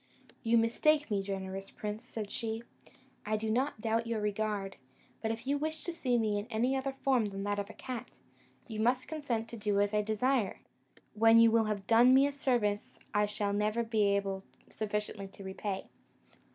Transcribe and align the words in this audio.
"You 0.41 0.57
mistake 0.57 1.11
me, 1.11 1.21
generous 1.21 1.69
prince," 1.69 2.03
said 2.05 2.31
she; 2.31 2.63
"I 3.23 3.37
do 3.37 3.51
not 3.51 3.81
doubt 3.81 4.07
your 4.07 4.19
regard; 4.19 4.77
but 5.21 5.29
if 5.29 5.45
you 5.45 5.59
wish 5.59 5.83
to 5.83 5.93
see 5.93 6.17
me 6.17 6.39
in 6.39 6.47
any 6.47 6.75
other 6.75 6.93
form 7.03 7.25
than 7.25 7.43
that 7.43 7.59
of 7.59 7.69
a 7.69 7.73
cat, 7.73 8.07
you 8.67 8.79
must 8.79 9.07
consent 9.07 9.47
to 9.49 9.57
do 9.57 9.79
as 9.79 9.93
I 9.93 10.01
desire, 10.01 10.59
when 11.13 11.37
you 11.37 11.51
will 11.51 11.65
have 11.65 11.85
done 11.85 12.15
me 12.15 12.25
a 12.25 12.31
service 12.31 12.97
I 13.13 13.27
shall 13.27 13.53
never 13.53 13.83
be 13.83 14.15
able 14.15 14.43
sufficiently 14.71 15.27
to 15.27 15.43
repay." 15.43 15.87